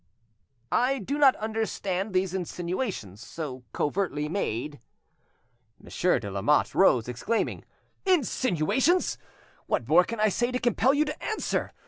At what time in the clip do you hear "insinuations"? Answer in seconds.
2.33-3.21, 8.03-9.19